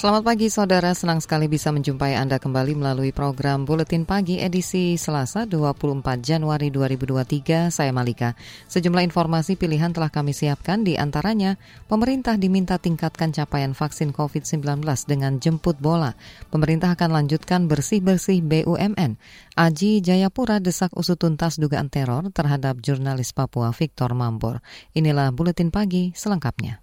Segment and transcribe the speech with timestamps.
[0.00, 5.44] Selamat pagi saudara, senang sekali bisa menjumpai Anda kembali melalui program Buletin Pagi edisi Selasa
[5.44, 7.68] 24 Januari 2023.
[7.68, 8.32] Saya Malika.
[8.64, 15.36] Sejumlah informasi pilihan telah kami siapkan di antaranya pemerintah diminta tingkatkan capaian vaksin COVID-19 dengan
[15.36, 16.16] jemput bola.
[16.48, 19.20] Pemerintah akan lanjutkan bersih-bersih BUMN.
[19.60, 24.64] Aji Jayapura desak usut tuntas dugaan teror terhadap jurnalis Papua Victor Mambor.
[24.96, 26.80] Inilah Buletin Pagi selengkapnya.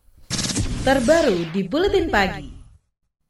[0.85, 2.56] Terbaru di Buletin Pagi.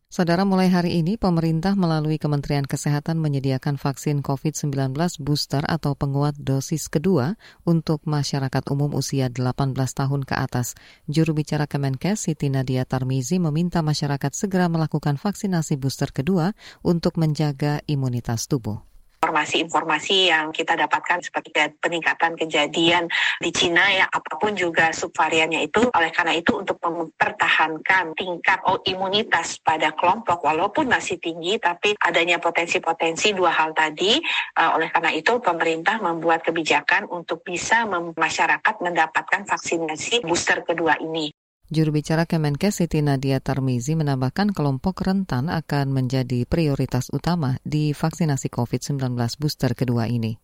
[0.07, 6.87] Saudara, mulai hari ini pemerintah melalui Kementerian Kesehatan menyediakan vaksin COVID-19 booster atau penguat dosis
[6.87, 7.35] kedua
[7.67, 10.79] untuk masyarakat umum usia 18 tahun ke atas.
[11.11, 16.55] Juru bicara Kemenkes Siti Nadia Tarmizi meminta masyarakat segera melakukan vaksinasi booster kedua
[16.87, 18.87] untuk menjaga imunitas tubuh
[19.17, 21.49] informasi-informasi yang kita dapatkan seperti
[21.81, 23.09] peningkatan kejadian
[23.41, 28.77] di Cina ya apa pun juga subvariannya itu oleh karena itu untuk mempertahankan tingkat oh,
[28.85, 34.21] imunitas pada kelompok walaupun masih tinggi tapi adanya potensi-potensi dua hal tadi
[34.61, 41.33] uh, oleh karena itu pemerintah membuat kebijakan untuk bisa masyarakat mendapatkan vaksinasi booster kedua ini.
[41.67, 48.47] Juru bicara Kemenkes Siti Nadia Tarmizi menambahkan kelompok rentan akan menjadi prioritas utama di vaksinasi
[48.47, 50.39] COVID-19 booster kedua ini.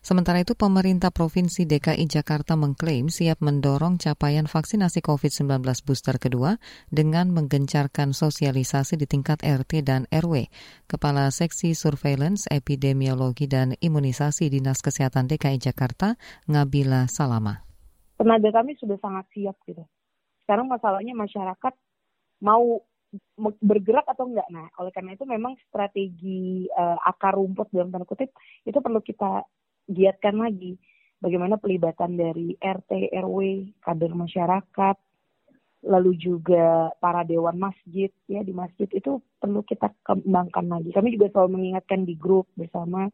[0.00, 6.56] Sementara itu, pemerintah Provinsi DKI Jakarta mengklaim siap mendorong capaian vaksinasi COVID-19 booster kedua
[6.88, 10.48] dengan menggencarkan sosialisasi di tingkat RT dan RW.
[10.88, 16.16] Kepala Seksi Surveillance, Epidemiologi, dan Imunisasi Dinas Kesehatan DKI Jakarta,
[16.48, 17.60] Ngabila Salama.
[18.16, 19.84] Tenaga kami sudah sangat siap gitu
[20.46, 21.74] sekarang masalahnya masyarakat
[22.38, 22.78] mau
[23.60, 24.46] bergerak atau enggak.
[24.54, 28.30] Nah, oleh karena itu memang strategi uh, akar rumput dalam tanda kutip
[28.62, 29.42] itu perlu kita
[29.90, 30.78] giatkan lagi.
[31.16, 33.38] Bagaimana pelibatan dari RT, RW,
[33.80, 34.96] kader masyarakat,
[35.86, 40.92] lalu juga para dewan masjid ya di masjid itu perlu kita kembangkan lagi.
[40.92, 43.08] Kami juga selalu mengingatkan di grup bersama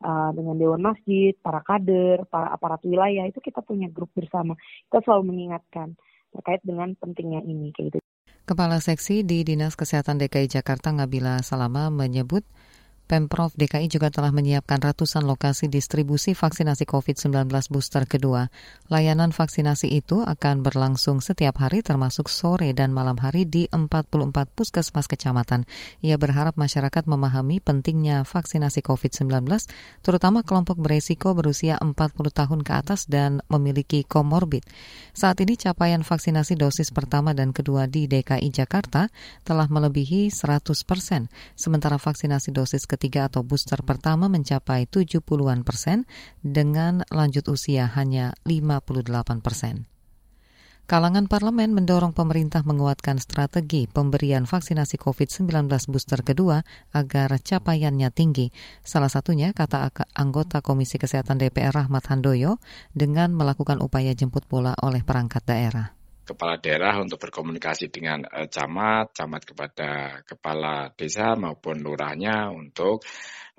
[0.00, 4.56] uh, dengan dewan masjid, para kader, para aparat wilayah itu kita punya grup bersama.
[4.88, 5.92] Kita selalu mengingatkan
[6.36, 7.98] terkait dengan pentingnya ini kayak gitu.
[8.46, 12.46] Kepala Seksi di Dinas Kesehatan DKI Jakarta Ngabila Salama menyebut
[13.06, 18.50] Pemprov DKI juga telah menyiapkan ratusan lokasi distribusi vaksinasi COVID-19 booster kedua.
[18.90, 24.10] Layanan vaksinasi itu akan berlangsung setiap hari termasuk sore dan malam hari di 44
[24.58, 25.70] puskesmas kecamatan.
[26.02, 29.46] Ia berharap masyarakat memahami pentingnya vaksinasi COVID-19,
[30.02, 31.94] terutama kelompok beresiko berusia 40
[32.34, 34.66] tahun ke atas dan memiliki komorbid.
[35.14, 39.06] Saat ini capaian vaksinasi dosis pertama dan kedua di DKI Jakarta
[39.46, 46.08] telah melebihi 100 persen, sementara vaksinasi dosis kedua ketiga atau booster pertama mencapai 70-an persen
[46.40, 49.86] dengan lanjut usia hanya 58 persen.
[50.86, 56.62] Kalangan parlemen mendorong pemerintah menguatkan strategi pemberian vaksinasi COVID-19 booster kedua
[56.94, 58.54] agar capaiannya tinggi.
[58.86, 62.62] Salah satunya, kata anggota Komisi Kesehatan DPR Rahmat Handoyo,
[62.94, 65.95] dengan melakukan upaya jemput bola oleh perangkat daerah
[66.26, 69.90] kepala daerah untuk berkomunikasi dengan uh, camat, camat kepada
[70.26, 73.06] kepala desa maupun lurahnya untuk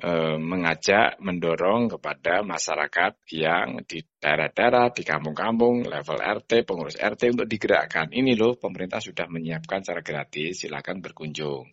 [0.04, 7.48] uh, mengajak, mendorong kepada masyarakat yang di daerah-daerah, di kampung-kampung, level RT, pengurus RT untuk
[7.48, 8.12] digerakkan.
[8.12, 11.72] Ini loh pemerintah sudah menyiapkan secara gratis, silakan berkunjung.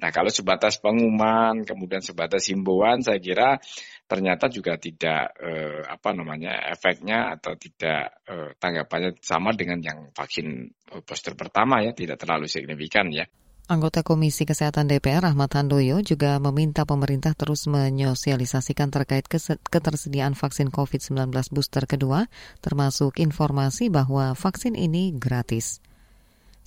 [0.00, 3.60] Nah kalau sebatas pengumuman, kemudian sebatas himbauan, saya kira
[4.10, 10.66] ternyata juga tidak eh, apa namanya efeknya atau tidak eh, tanggapannya sama dengan yang vaksin
[10.66, 13.22] eh, booster pertama ya tidak terlalu signifikan ya.
[13.70, 19.30] Anggota Komisi Kesehatan DPR Ahmad Handoyo juga meminta pemerintah terus menyosialisasikan terkait
[19.70, 22.26] ketersediaan vaksin COVID-19 booster kedua,
[22.58, 25.78] termasuk informasi bahwa vaksin ini gratis.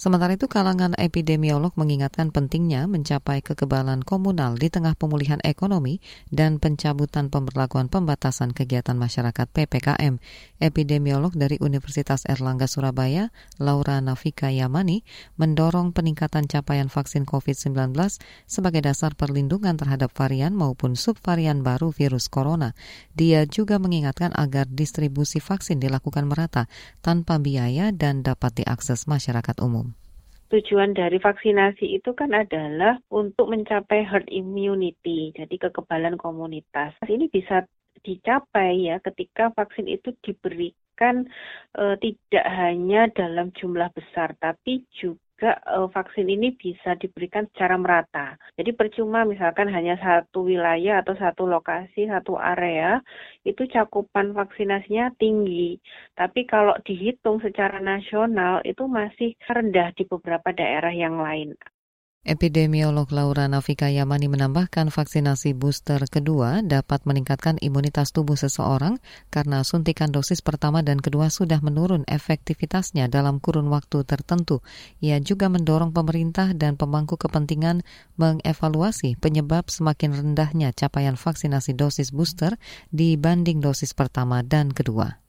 [0.04, 7.32] Sementara itu, kalangan epidemiolog mengingatkan pentingnya mencapai kekebalan komunal di tengah pemulihan ekonomi dan pencabutan
[7.32, 10.20] pemberlakuan pembatasan kegiatan masyarakat PPKM.
[10.60, 13.32] Epidemiolog dari Universitas Erlangga Surabaya,
[13.64, 15.08] Laura Nafika Yamani,
[15.40, 17.96] mendorong peningkatan capaian vaksin COVID-19
[18.44, 22.76] sebagai dasar perlindungan terhadap varian maupun subvarian baru virus corona.
[23.16, 26.68] Dia juga mengingatkan agar distribusi vaksin dilakukan merata
[27.00, 29.93] tanpa biaya dan dapat diakses masyarakat umum
[30.54, 36.94] tujuan dari vaksinasi itu kan adalah untuk mencapai herd immunity, jadi kekebalan komunitas.
[37.10, 37.66] Ini bisa
[38.06, 41.26] dicapai ya ketika vaksin itu diberikan
[41.80, 47.76] uh, tidak hanya dalam jumlah besar tapi juga juga uh, vaksin ini bisa diberikan secara
[47.76, 48.40] merata.
[48.56, 53.04] Jadi percuma misalkan hanya satu wilayah atau satu lokasi, satu area,
[53.44, 55.76] itu cakupan vaksinasinya tinggi.
[56.16, 61.60] Tapi kalau dihitung secara nasional itu masih rendah di beberapa daerah yang lain.
[62.24, 68.96] Epidemiolog Laura Nafika Yamani menambahkan vaksinasi booster kedua dapat meningkatkan imunitas tubuh seseorang
[69.28, 74.64] karena suntikan dosis pertama dan kedua sudah menurun efektivitasnya dalam kurun waktu tertentu.
[75.04, 77.84] Ia juga mendorong pemerintah dan pemangku kepentingan
[78.16, 82.56] mengevaluasi penyebab semakin rendahnya capaian vaksinasi dosis booster
[82.96, 85.23] dibanding dosis pertama dan kedua.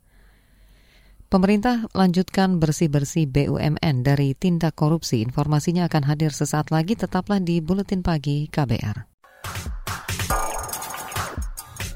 [1.34, 5.18] Pemerintah lanjutkan bersih-bersih BUMN dari tindak korupsi.
[5.18, 9.02] Informasinya akan hadir sesaat lagi, tetaplah di Buletin Pagi KBR.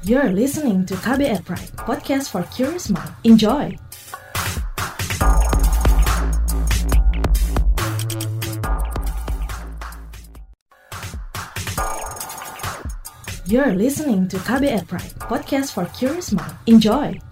[0.03, 3.15] You're listening to KBR Pride, podcast for curious mind.
[3.23, 3.71] Enjoy!
[13.47, 16.51] You're listening to KBR Pride, podcast for curious mind.
[16.67, 17.28] Enjoy!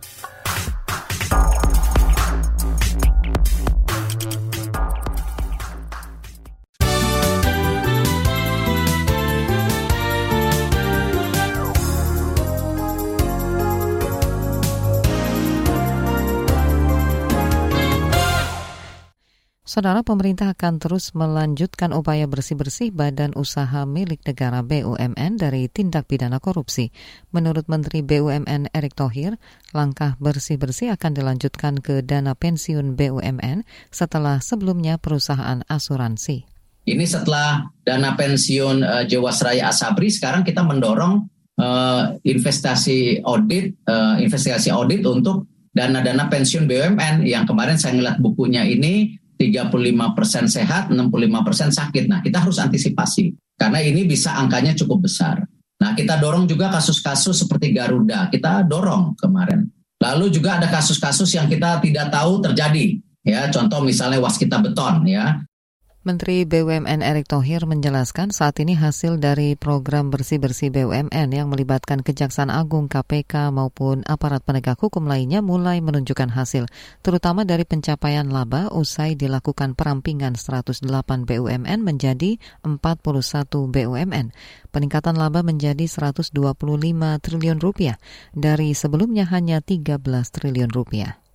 [19.78, 26.42] Saudara pemerintah akan terus melanjutkan upaya bersih-bersih badan usaha milik negara BUMN dari tindak pidana
[26.42, 26.90] korupsi.
[27.30, 29.38] Menurut Menteri BUMN Erick Thohir,
[29.78, 36.50] langkah bersih-bersih akan dilanjutkan ke dana pensiun BUMN setelah sebelumnya perusahaan asuransi.
[36.90, 41.22] Ini setelah dana pensiun uh, Jiwasraya Asabri, sekarang kita mendorong
[41.62, 48.66] uh, investasi audit, uh, investasi audit untuk dana-dana pensiun BUMN yang kemarin saya ngeliat bukunya
[48.66, 52.04] ini 35% sehat, 65% sakit.
[52.10, 55.46] Nah, kita harus antisipasi karena ini bisa angkanya cukup besar.
[55.78, 58.34] Nah, kita dorong juga kasus-kasus seperti Garuda.
[58.34, 59.70] Kita dorong kemarin.
[60.02, 62.98] Lalu juga ada kasus-kasus yang kita tidak tahu terjadi.
[63.22, 65.42] Ya, contoh misalnya waskita beton ya.
[66.08, 72.48] Menteri BUMN Erick Thohir menjelaskan saat ini hasil dari program bersih-bersih BUMN yang melibatkan Kejaksaan
[72.48, 76.64] Agung, KPK maupun aparat penegak hukum lainnya mulai menunjukkan hasil,
[77.04, 80.88] terutama dari pencapaian laba usai dilakukan perampingan 108
[81.28, 84.32] BUMN menjadi 41 BUMN.
[84.72, 86.32] Peningkatan laba menjadi 125
[87.20, 88.00] triliun rupiah
[88.32, 90.00] dari sebelumnya hanya 13
[90.32, 91.27] triliun rupiah.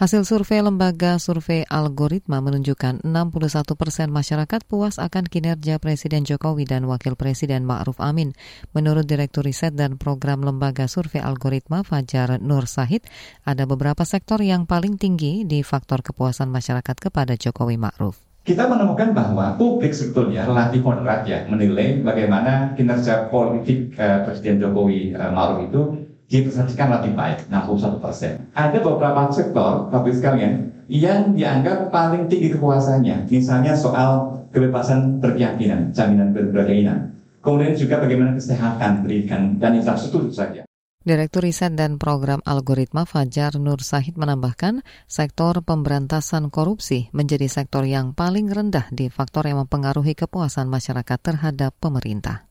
[0.00, 6.88] Hasil survei lembaga survei algoritma menunjukkan 61 persen masyarakat puas akan kinerja Presiden Jokowi dan
[6.88, 8.32] Wakil Presiden Ma'ruf Amin.
[8.72, 13.04] Menurut Direktur Riset dan Program Lembaga Survei Algoritma Fajar Nur Sahid,
[13.44, 18.16] ada beberapa sektor yang paling tinggi di faktor kepuasan masyarakat kepada Jokowi Ma'ruf.
[18.40, 25.12] Kita menemukan bahwa publik sebetulnya relatif moderat ya menilai bagaimana kinerja politik eh, Presiden Jokowi
[25.12, 28.46] eh, Ma'ruf itu dipresentasikan lebih baik, 61 persen.
[28.54, 33.26] Ada beberapa sektor, Bapak sekalian, yang dianggap paling tinggi kepuasannya.
[33.26, 37.18] Misalnya soal kebebasan berkeyakinan, jaminan berkeyakinan.
[37.42, 40.62] Kemudian juga bagaimana kesehatan, pendidikan, dan infrastruktur saja.
[41.00, 48.12] Direktur Riset dan Program Algoritma Fajar Nur Sahid menambahkan, sektor pemberantasan korupsi menjadi sektor yang
[48.12, 52.49] paling rendah di faktor yang mempengaruhi kepuasan masyarakat terhadap pemerintah.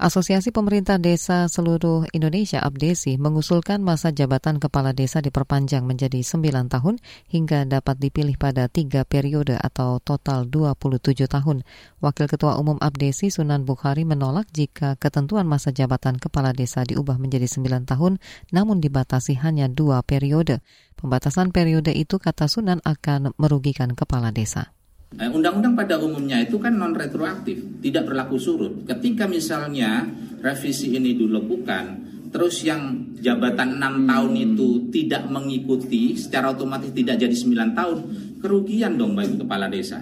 [0.00, 6.96] Asosiasi Pemerintah Desa Seluruh Indonesia APDESI mengusulkan masa jabatan kepala desa diperpanjang menjadi 9 tahun
[7.28, 11.68] hingga dapat dipilih pada tiga periode atau total 27 tahun.
[12.00, 17.44] Wakil Ketua Umum APDESI Sunan Bukhari menolak jika ketentuan masa jabatan kepala desa diubah menjadi
[17.44, 18.16] 9 tahun
[18.56, 20.64] namun dibatasi hanya dua periode.
[20.96, 24.72] Pembatasan periode itu kata Sunan akan merugikan kepala desa.
[25.18, 28.88] Eh, undang-undang pada umumnya itu kan non retroaktif, tidak berlaku surut.
[28.88, 30.06] Ketika misalnya
[30.40, 31.84] revisi ini dilakukan,
[32.30, 37.98] terus yang jabatan enam tahun itu tidak mengikuti, secara otomatis tidak jadi 9 tahun,
[38.38, 40.00] kerugian dong bagi kepala desa.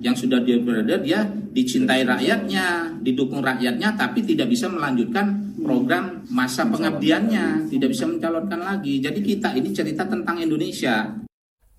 [0.00, 6.68] Yang sudah dia berada, dia dicintai rakyatnya, didukung rakyatnya, tapi tidak bisa melanjutkan program masa
[6.68, 9.00] pengabdiannya, tidak bisa mencalonkan lagi.
[9.00, 11.26] Jadi kita ini cerita tentang Indonesia.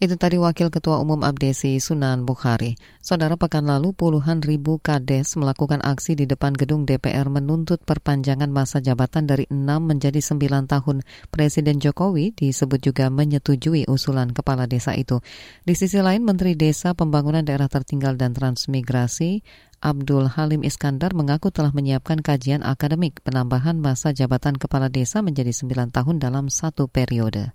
[0.01, 2.73] Itu tadi Wakil Ketua Umum Abdesi Sunan Bukhari.
[3.05, 8.81] Saudara pekan lalu puluhan ribu kades melakukan aksi di depan gedung DPR menuntut perpanjangan masa
[8.81, 11.05] jabatan dari 6 menjadi 9 tahun.
[11.29, 15.21] Presiden Jokowi disebut juga menyetujui usulan kepala desa itu.
[15.69, 19.45] Di sisi lain, Menteri Desa Pembangunan Daerah Tertinggal dan Transmigrasi
[19.85, 25.93] Abdul Halim Iskandar mengaku telah menyiapkan kajian akademik penambahan masa jabatan kepala desa menjadi 9
[25.93, 27.53] tahun dalam satu periode.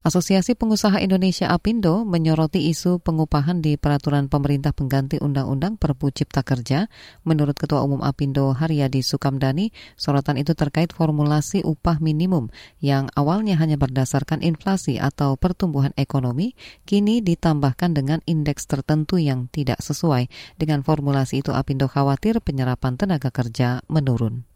[0.00, 6.88] Asosiasi Pengusaha Indonesia APindo menyoroti isu pengupahan di peraturan pemerintah pengganti Undang-Undang Perpu Cipta Kerja.
[7.28, 12.48] Menurut Ketua Umum APindo Haryadi Sukamdani, sorotan itu terkait formulasi upah minimum
[12.80, 16.56] yang awalnya hanya berdasarkan inflasi atau pertumbuhan ekonomi,
[16.88, 20.32] kini ditambahkan dengan indeks tertentu yang tidak sesuai.
[20.56, 24.48] Dengan formulasi itu APindo khawatir penyerapan tenaga kerja menurun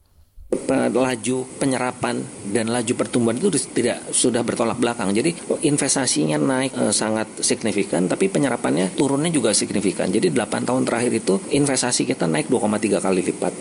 [0.95, 2.23] laju penyerapan
[2.55, 5.11] dan laju pertumbuhan itu tidak sudah bertolak belakang.
[5.11, 5.35] Jadi
[5.67, 10.09] investasinya naik e, sangat signifikan, tapi penyerapannya turunnya juga signifikan.
[10.09, 13.53] Jadi 8 tahun terakhir itu investasi kita naik 2,3 kali lipat.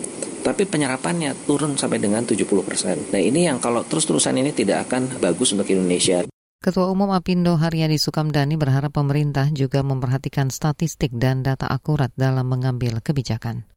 [0.44, 3.00] Tapi penyerapannya turun sampai dengan 70 persen.
[3.10, 6.28] Nah ini yang kalau terus-terusan ini tidak akan bagus untuk Indonesia.
[6.60, 13.04] Ketua Umum Apindo Haryadi Sukamdani berharap pemerintah juga memperhatikan statistik dan data akurat dalam mengambil
[13.04, 13.68] kebijakan.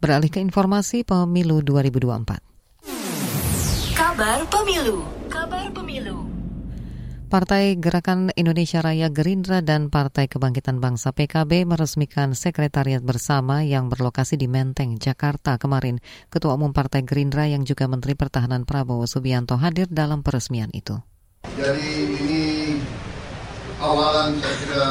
[0.00, 2.40] Beralih ke informasi pemilu 2024.
[3.92, 5.04] Kabar Pemilu.
[5.28, 6.24] Kabar Pemilu.
[7.28, 14.40] Partai Gerakan Indonesia Raya Gerindra dan Partai Kebangkitan Bangsa PKB meresmikan sekretariat bersama yang berlokasi
[14.40, 16.00] di Menteng, Jakarta kemarin.
[16.32, 20.96] Ketua Umum Partai Gerindra yang juga Menteri Pertahanan Prabowo Subianto hadir dalam peresmian itu.
[21.60, 22.44] Jadi ini
[23.84, 24.88] awalan saya kira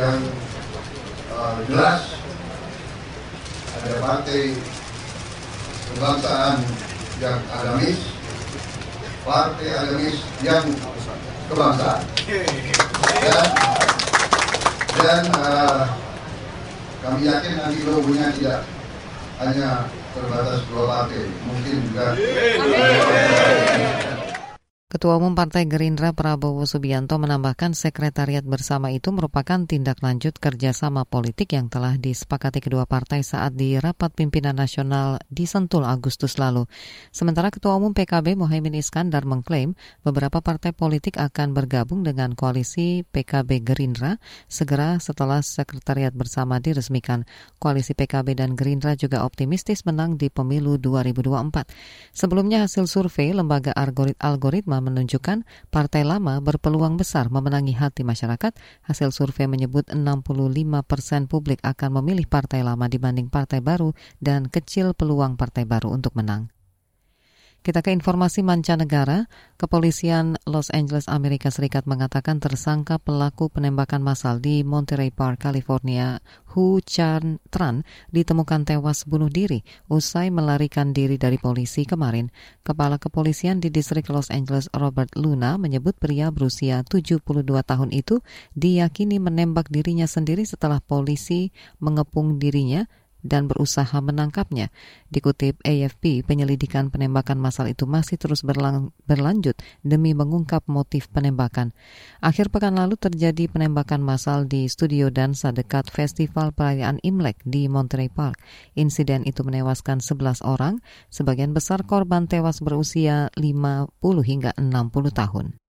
[0.00, 0.16] yang
[1.28, 2.27] uh, jelas
[3.88, 4.52] ada partai
[5.88, 6.60] kebangsaan
[7.24, 8.12] yang agamis,
[9.24, 10.68] partai agamis yang
[11.48, 12.04] kebangsaan.
[13.24, 13.48] Dan,
[14.92, 15.88] dan uh,
[17.00, 18.68] kami yakin nanti logonya tidak
[19.40, 22.12] hanya terbatas dua partai, mungkin juga.
[24.88, 31.52] Ketua Umum Partai Gerindra Prabowo Subianto menambahkan sekretariat bersama itu merupakan tindak lanjut kerjasama politik
[31.52, 36.64] yang telah disepakati kedua partai saat di rapat pimpinan nasional di Sentul Agustus lalu.
[37.12, 39.76] Sementara Ketua Umum PKB Mohaimin Iskandar mengklaim
[40.08, 44.16] beberapa partai politik akan bergabung dengan koalisi PKB Gerindra
[44.48, 47.28] segera setelah sekretariat bersama diresmikan.
[47.60, 51.68] Koalisi PKB dan Gerindra juga optimistis menang di pemilu 2024.
[52.16, 58.56] Sebelumnya hasil survei lembaga algoritma menunjukkan partai lama berpeluang besar memenangi hati masyarakat.
[58.84, 64.92] Hasil survei menyebut 65 persen publik akan memilih partai lama dibanding partai baru dan kecil
[64.92, 66.50] peluang partai baru untuk menang.
[67.58, 69.26] Kita ke informasi mancanegara.
[69.58, 76.22] Kepolisian Los Angeles, Amerika Serikat mengatakan tersangka pelaku penembakan massal di Monterey Park, California,
[76.54, 77.82] Hu Chan Tran,
[78.14, 82.30] ditemukan tewas bunuh diri usai melarikan diri dari polisi kemarin.
[82.62, 88.22] Kepala kepolisian di distrik Los Angeles, Robert Luna, menyebut pria berusia 72 tahun itu
[88.54, 91.50] diyakini menembak dirinya sendiri setelah polisi
[91.82, 92.86] mengepung dirinya
[93.22, 94.70] dan berusaha menangkapnya.
[95.10, 101.74] Dikutip AFP, penyelidikan penembakan massal itu masih terus berlang berlanjut demi mengungkap motif penembakan.
[102.22, 108.10] Akhir pekan lalu terjadi penembakan massal di studio dansa dekat Festival Perayaan Imlek di Monterey
[108.10, 108.38] Park.
[108.78, 115.67] Insiden itu menewaskan 11 orang, sebagian besar korban tewas berusia 50 hingga 60 tahun.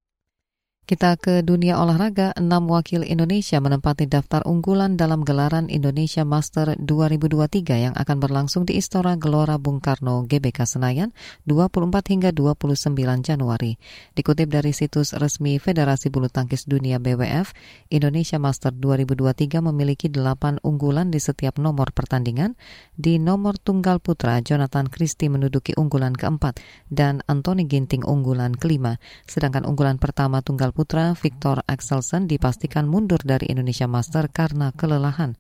[0.89, 7.85] Kita ke dunia olahraga, enam wakil Indonesia menempati daftar unggulan dalam gelaran Indonesia Master 2023
[7.85, 11.13] yang akan berlangsung di Istora Gelora Bung Karno, GBK Senayan,
[11.45, 13.77] 24 hingga 29 Januari.
[14.17, 17.53] Dikutip dari situs resmi Federasi Bulu Tangkis Dunia BWF,
[17.93, 22.57] Indonesia Master 2023 memiliki delapan unggulan di setiap nomor pertandingan.
[22.97, 26.57] Di nomor tunggal putra, Jonathan Christie menduduki unggulan keempat
[26.89, 28.97] dan Anthony Ginting unggulan kelima.
[29.29, 30.73] Sedangkan unggulan pertama tunggal
[31.19, 35.35] Victor Axelsen dipastikan mundur dari Indonesia Master karena kelelahan.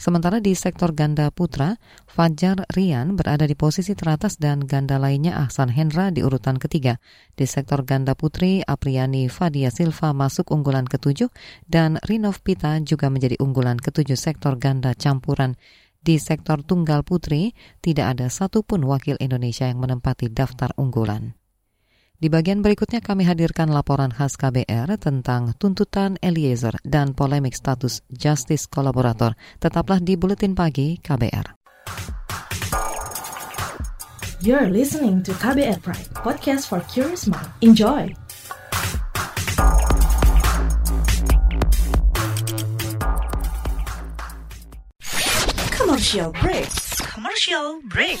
[0.00, 1.76] Sementara di sektor ganda putra,
[2.08, 6.96] Fajar Rian berada di posisi teratas dan ganda lainnya Ahsan Hendra di urutan ketiga.
[7.36, 11.28] Di sektor ganda putri, Apriani Fadia Silva masuk unggulan ketujuh
[11.68, 15.60] dan Rinov Pita juga menjadi unggulan ketujuh sektor ganda campuran.
[16.00, 17.52] Di sektor tunggal putri,
[17.84, 21.39] tidak ada satupun wakil Indonesia yang menempati daftar unggulan.
[22.20, 28.68] Di bagian berikutnya kami hadirkan laporan khas KBR tentang tuntutan Eliezer dan polemik status justice
[28.68, 29.32] kolaborator.
[29.56, 31.56] Tetaplah di Buletin Pagi KBR.
[34.44, 37.48] You're listening to KBR Pride, podcast for curious mind.
[37.64, 38.12] Enjoy!
[45.72, 46.68] Commercial break.
[47.00, 48.20] Commercial break.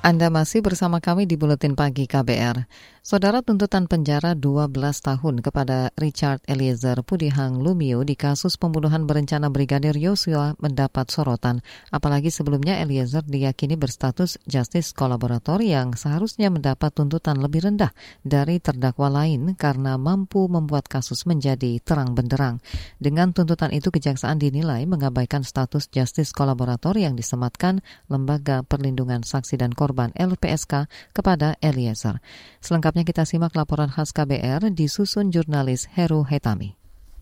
[0.00, 2.64] Anda masih bersama kami di Buletin Pagi KBR.
[3.10, 4.70] Saudara tuntutan penjara 12
[5.02, 11.58] tahun kepada Richard Eliezer Pudihang Lumio di kasus pembunuhan berencana Brigadir Yosua mendapat sorotan.
[11.90, 17.90] Apalagi sebelumnya Eliezer diyakini berstatus justice kolaborator yang seharusnya mendapat tuntutan lebih rendah
[18.22, 22.62] dari terdakwa lain karena mampu membuat kasus menjadi terang benderang.
[23.02, 29.74] Dengan tuntutan itu kejaksaan dinilai mengabaikan status justice kolaborator yang disematkan Lembaga Perlindungan Saksi dan
[29.74, 32.22] Korban LPSK kepada Eliezer.
[32.62, 36.80] Selengkapnya kita simak laporan khas KBR disusun jurnalis Heru Hetami.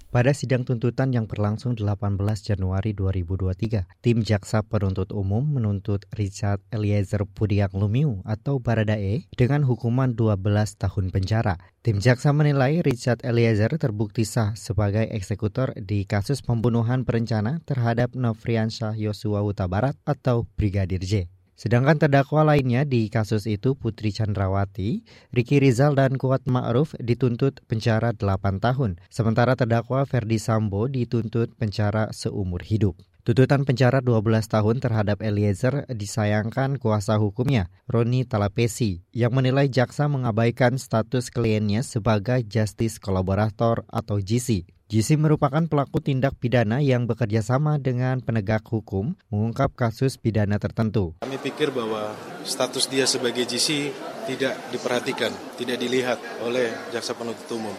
[0.08, 7.28] Pada sidang tuntutan yang berlangsung 18 Januari 2023, tim jaksa penuntut umum menuntut Richard Eliezer
[7.28, 11.60] Pudiak Lumiu atau Baradae dengan hukuman 12 tahun penjara.
[11.84, 18.96] Tim jaksa menilai Richard Eliezer terbukti sah sebagai eksekutor di kasus pembunuhan berencana terhadap Nofriansyah
[18.96, 21.28] Yosua Huta Barat atau Brigadir J.
[21.58, 25.02] Sedangkan terdakwa lainnya di kasus itu Putri Chandrawati,
[25.34, 32.14] Riki Rizal dan Kuat Ma'ruf dituntut penjara 8 tahun, sementara terdakwa Ferdi Sambo dituntut penjara
[32.14, 32.94] seumur hidup.
[33.26, 40.78] Tuntutan penjara 12 tahun terhadap Eliezer disayangkan kuasa hukumnya, Roni Talapesi, yang menilai jaksa mengabaikan
[40.78, 47.76] status kliennya sebagai justice kolaborator atau GC JC merupakan pelaku tindak pidana yang bekerja sama
[47.76, 51.12] dengan penegak hukum mengungkap kasus pidana tertentu.
[51.20, 53.92] Kami pikir bahwa status dia sebagai GC
[54.24, 55.28] tidak diperhatikan,
[55.60, 57.76] tidak dilihat oleh jaksa penuntut umum.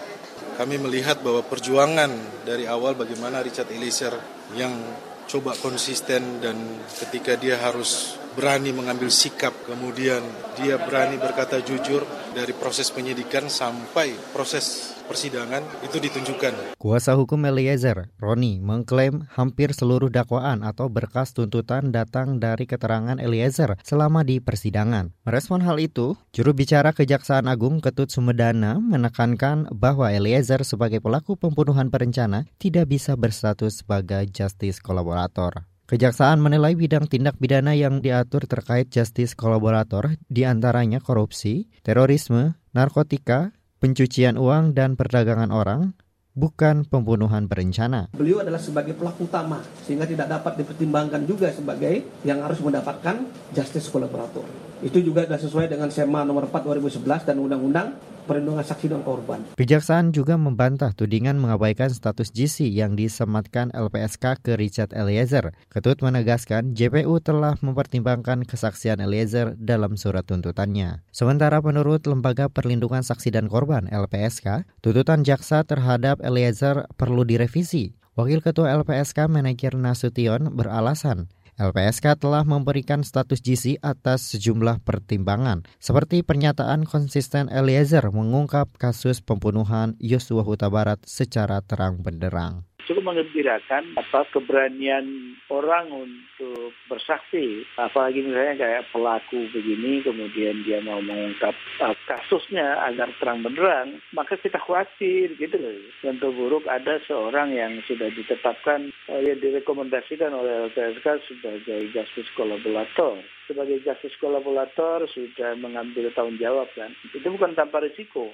[0.53, 2.13] Kami melihat bahwa perjuangan
[2.45, 4.13] dari awal bagaimana Richard Eliezer
[4.53, 4.77] yang
[5.25, 6.61] coba konsisten dan
[6.93, 10.21] ketika dia harus berani mengambil sikap, kemudian
[10.59, 16.77] dia berani berkata jujur dari proses penyidikan sampai proses persidangan itu ditunjukkan.
[16.77, 23.73] Kuasa hukum Eliezer, Roni, mengklaim hampir seluruh dakwaan atau berkas tuntutan datang dari keterangan Eliezer
[23.81, 25.09] selama di persidangan.
[25.25, 31.89] Merespon hal itu, juru bicara Kejaksaan Agung Ketut Sumedana menekankan bahwa Eliezer sebagai pelaku pembunuhan
[31.89, 35.65] berencana tidak bisa berstatus sebagai justice kolaborator.
[35.89, 43.57] Kejaksaan menilai bidang tindak pidana yang diatur terkait justice kolaborator di antaranya korupsi, terorisme, narkotika,
[43.81, 45.97] pencucian uang dan perdagangan orang,
[46.37, 48.13] bukan pembunuhan berencana.
[48.13, 53.25] Beliau adalah sebagai pelaku utama, sehingga tidak dapat dipertimbangkan juga sebagai yang harus mendapatkan
[53.57, 54.68] justice kolaborator.
[54.79, 59.41] Itu juga sudah sesuai dengan SEMA nomor 4 2011 dan Undang-Undang Perlindungan Saksi dan Korban.
[59.57, 65.57] Kejaksaan juga membantah tudingan mengabaikan status GC yang disematkan LPSK ke Richard Eliezer.
[65.73, 71.01] Ketut menegaskan JPU telah mempertimbangkan kesaksian Eliezer dalam surat tuntutannya.
[71.09, 77.97] Sementara menurut Lembaga Perlindungan Saksi dan Korban LPSK, tuntutan jaksa terhadap Eliezer perlu direvisi.
[78.13, 86.23] Wakil Ketua LPSK Manajer Nasution beralasan LPSK telah memberikan status GC atas sejumlah pertimbangan, seperti
[86.23, 92.63] pernyataan konsisten Eliezer mengungkap kasus pembunuhan Yosua Huta Barat secara terang benderang.
[92.89, 97.61] Cukup mengembirakan apa keberanian orang untuk bersaksi.
[97.77, 101.53] Apalagi misalnya kayak pelaku begini kemudian dia mau mengungkap
[101.85, 105.77] uh, kasusnya agar terang benderang maka kita khawatir gitu loh.
[106.01, 113.21] Contoh buruk ada seorang yang sudah ditetapkan uh, yang direkomendasikan oleh LPSK sebagai justice kolaborator.
[113.45, 116.89] Sebagai justice kolaborator sudah mengambil tanggung jawab kan.
[117.13, 118.33] Itu bukan tanpa risiko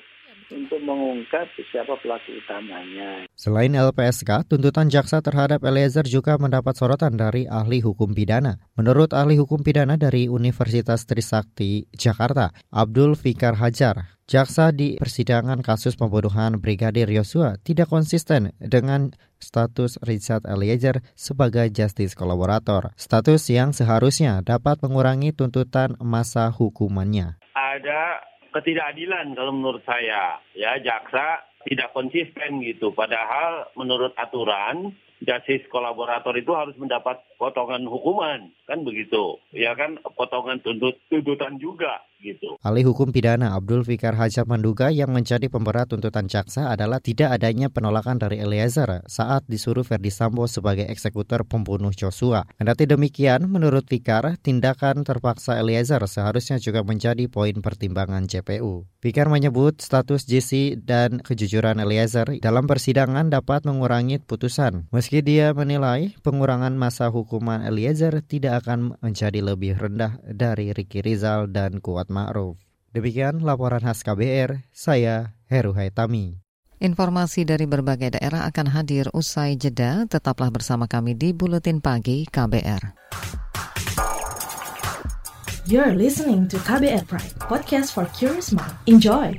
[0.51, 3.25] untuk mengungkap siapa pelaku utamanya.
[3.33, 8.61] Selain LPSK, tuntutan jaksa terhadap Eliezer juga mendapat sorotan dari ahli hukum pidana.
[8.77, 15.93] Menurut ahli hukum pidana dari Universitas Trisakti, Jakarta, Abdul Fikar Hajar, jaksa di persidangan kasus
[15.93, 24.41] pembunuhan Brigadir Yosua tidak konsisten dengan status Richard Eliezer sebagai justice kolaborator, status yang seharusnya
[24.41, 27.37] dapat mengurangi tuntutan masa hukumannya.
[27.53, 30.39] Ada ketidakadilan kalau menurut saya.
[30.55, 32.95] Ya, jaksa tidak konsisten gitu.
[32.95, 40.59] Padahal menurut aturan justice kolaborator itu harus mendapat potongan hukuman kan begitu ya kan potongan
[40.59, 42.57] tuntut tuntutan juga gitu.
[42.65, 47.69] Ahli hukum pidana Abdul Fikar Hajar menduga yang menjadi pemberat tuntutan jaksa adalah tidak adanya
[47.69, 52.49] penolakan dari Eliezer saat disuruh Ferdi Sambo sebagai eksekutor pembunuh Joshua.
[52.57, 58.89] Kendati demikian, menurut Fikar, tindakan terpaksa Eliezer seharusnya juga menjadi poin pertimbangan JPU.
[59.05, 64.89] Fikar menyebut status JC dan kejujuran Eliezer dalam persidangan dapat mengurangi putusan.
[64.89, 71.53] Meski dia menilai pengurangan masa hukuman Eliezer tidak akan menjadi lebih rendah dari Ricky Rizal
[71.53, 72.55] dan Kuat Ma'ruf.
[72.95, 76.39] Demikian laporan khas KBR, saya Heru Haitami.
[76.79, 80.07] Informasi dari berbagai daerah akan hadir usai jeda.
[80.07, 82.95] Tetaplah bersama kami di Buletin Pagi KBR.
[85.67, 88.75] You're listening to KBR Pride, podcast for curious mind.
[88.85, 89.35] Enjoy!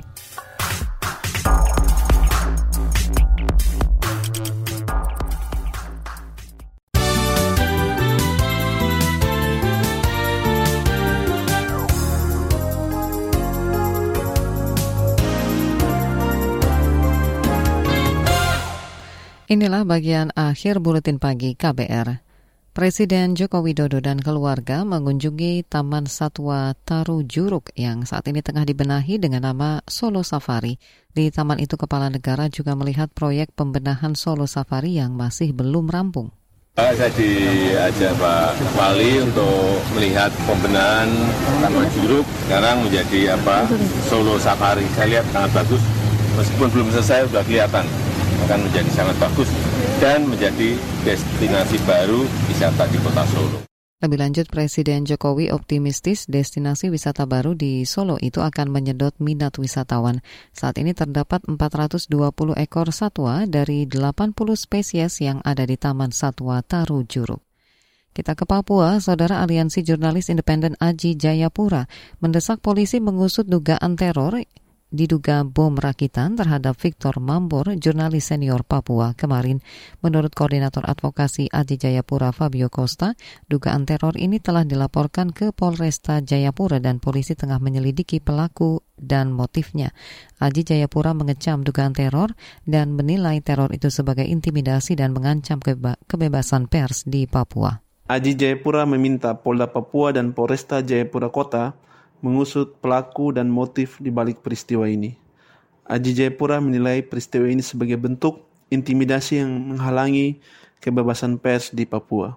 [19.47, 22.19] Inilah bagian akhir buletin pagi KBR.
[22.75, 29.15] Presiden Joko Widodo dan keluarga mengunjungi Taman Satwa Taru Juruk yang saat ini tengah dibenahi
[29.15, 30.75] dengan nama Solo Safari.
[31.15, 36.27] Di taman itu Kepala Negara juga melihat proyek pembenahan Solo Safari yang masih belum rampung.
[36.75, 41.07] Saya diajak Pak Wali untuk melihat pembenahan
[41.63, 43.63] Taman Juruk sekarang menjadi apa
[44.11, 44.83] Solo Safari.
[44.91, 45.79] Saya lihat sangat bagus,
[46.35, 47.87] meskipun belum selesai sudah kelihatan
[48.47, 49.51] akan menjadi sangat bagus
[49.99, 53.59] dan menjadi destinasi baru wisata di kota Solo.
[53.99, 60.23] Lebih lanjut, Presiden Jokowi optimistis destinasi wisata baru di Solo itu akan menyedot minat wisatawan.
[60.55, 62.07] Saat ini terdapat 420
[62.55, 67.43] ekor satwa dari 80 spesies yang ada di Taman Satwa Taru Juruk.
[68.15, 71.91] Kita ke Papua, Saudara Aliansi Jurnalis Independen Aji Jayapura
[72.23, 74.39] mendesak polisi mengusut dugaan teror
[74.87, 79.59] diduga bom rakitan terhadap Victor Mambor, jurnalis senior Papua kemarin.
[79.99, 83.13] Menurut Koordinator Advokasi Aji Jayapura Fabio Costa,
[83.51, 89.91] dugaan teror ini telah dilaporkan ke Polresta Jayapura dan polisi tengah menyelidiki pelaku dan motifnya.
[90.39, 96.71] Aji Jayapura mengecam dugaan teror dan menilai teror itu sebagai intimidasi dan mengancam keba kebebasan
[96.71, 97.83] pers di Papua.
[98.07, 101.75] Aji Jayapura meminta Polda Papua dan Polresta Jayapura Kota
[102.23, 105.17] mengusut pelaku dan motif di balik peristiwa ini.
[105.87, 110.41] Aji Jayapura menilai peristiwa ini sebagai bentuk intimidasi yang menghalangi
[110.83, 112.35] kebebasan pers di Papua.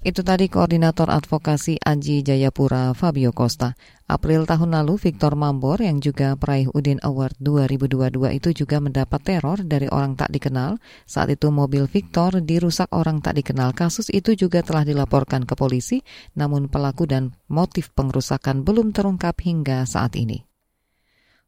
[0.00, 3.76] Itu tadi Koordinator Advokasi Aji Jayapura Fabio Costa.
[4.08, 9.60] April tahun lalu, Victor Mambor yang juga peraih Udin Award 2022 itu juga mendapat teror
[9.60, 10.80] dari orang tak dikenal.
[11.04, 13.76] Saat itu mobil Victor dirusak orang tak dikenal.
[13.76, 16.00] Kasus itu juga telah dilaporkan ke polisi,
[16.32, 20.49] namun pelaku dan motif pengrusakan belum terungkap hingga saat ini.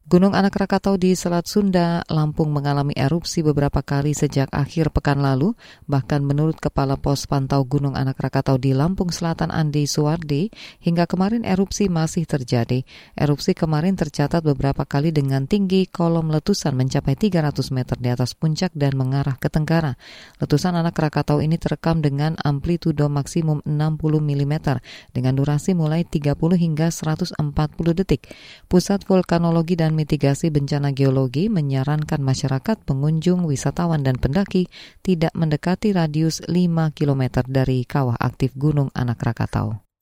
[0.03, 5.55] Gunung Anak Rakatau di Selat Sunda, Lampung mengalami erupsi beberapa kali sejak akhir pekan lalu.
[5.87, 10.51] Bahkan menurut Kepala Pos Pantau Gunung Anak Rakatau di Lampung Selatan Andi Suwardi,
[10.83, 12.83] hingga kemarin erupsi masih terjadi.
[13.15, 18.75] Erupsi kemarin tercatat beberapa kali dengan tinggi kolom letusan mencapai 300 meter di atas puncak
[18.75, 19.95] dan mengarah ke tenggara.
[20.35, 24.55] Letusan Anak Rakatau ini terekam dengan amplitudo maksimum 60 mm
[25.15, 27.39] dengan durasi mulai 30 hingga 140
[27.95, 28.27] detik.
[28.67, 34.67] Pusat Vulkanologi dan Mitigasi Bencana Geologi menyarankan masyarakat, pengunjung, wisatawan, dan pendaki
[35.05, 39.92] tidak mendekati radius 5 km dari kawah aktif Gunung Anak Rakatau.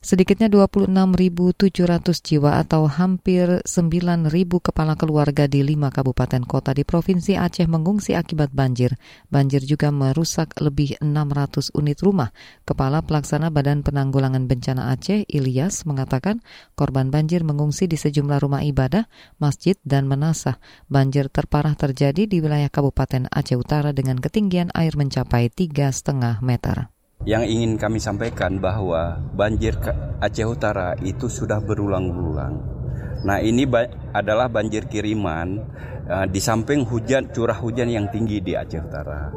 [0.00, 7.68] Sedikitnya 26.700 jiwa atau hampir 9.000 kepala keluarga di lima kabupaten kota di Provinsi Aceh
[7.68, 8.96] mengungsi akibat banjir.
[9.28, 12.32] Banjir juga merusak lebih 600 unit rumah.
[12.64, 16.40] Kepala Pelaksana Badan Penanggulangan Bencana Aceh, Ilyas, mengatakan
[16.72, 19.04] korban banjir mengungsi di sejumlah rumah ibadah,
[19.36, 20.56] masjid, dan menasah.
[20.88, 26.88] Banjir terparah terjadi di wilayah Kabupaten Aceh Utara dengan ketinggian air mencapai 3,5 meter.
[27.28, 29.76] Yang ingin kami sampaikan bahwa banjir
[30.24, 32.64] Aceh Utara itu sudah berulang-ulang.
[33.28, 33.84] Nah ini ba
[34.16, 35.60] adalah banjir kiriman
[36.08, 39.28] uh, di samping hujan curah hujan yang tinggi di Aceh Utara.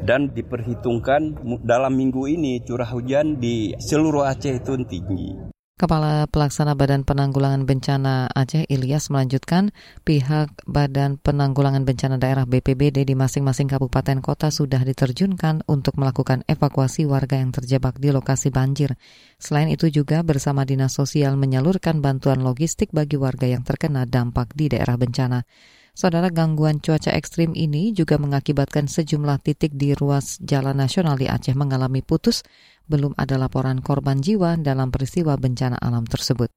[0.00, 5.49] Dan diperhitungkan dalam minggu ini curah hujan di seluruh Aceh itu tinggi.
[5.80, 9.72] Kepala Pelaksana Badan Penanggulangan Bencana Aceh Ilyas melanjutkan
[10.04, 17.08] pihak Badan Penanggulangan Bencana Daerah BPBD di masing-masing kabupaten kota sudah diterjunkan untuk melakukan evakuasi
[17.08, 19.00] warga yang terjebak di lokasi banjir.
[19.40, 24.68] Selain itu juga bersama Dinas Sosial menyalurkan bantuan logistik bagi warga yang terkena dampak di
[24.68, 25.48] daerah bencana.
[25.92, 31.54] Saudara gangguan cuaca ekstrim ini juga mengakibatkan sejumlah titik di ruas jalan nasional di Aceh
[31.54, 32.46] mengalami putus
[32.90, 36.50] belum ada laporan korban jiwa dalam peristiwa bencana alam tersebut.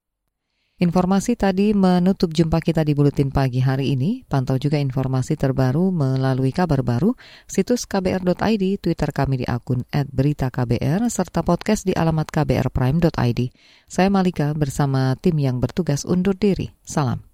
[0.74, 4.26] Informasi tadi menutup jumpa kita di Buletin Pagi hari ini.
[4.26, 7.14] Pantau juga informasi terbaru melalui kabar baru,
[7.46, 13.40] situs kbr.id, Twitter kami di akun @beritaKBR, serta podcast di alamat kbrprime.id.
[13.86, 16.74] Saya Malika bersama tim yang bertugas undur diri.
[16.82, 17.33] Salam.